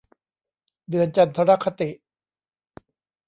[0.89, 1.89] เดือนจันทรคติ